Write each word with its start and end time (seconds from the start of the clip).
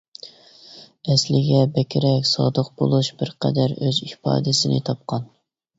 ئەسلىگە 1.11 1.59
بەكرەك 1.77 2.27
سادىق 2.31 2.73
بولۇش 2.81 3.13
بىر 3.21 3.35
قەدەر 3.47 3.79
ئۆز 3.83 4.05
ئىپادىسىنى 4.11 4.87
تاپقان. 4.91 5.33